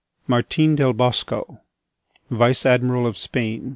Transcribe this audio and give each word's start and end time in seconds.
MARTIN 0.25 0.75
DEL 0.77 0.93
BOSCO, 0.93 1.59
vice 2.31 2.65
admiral 2.65 3.05
of 3.05 3.19
Spain. 3.19 3.69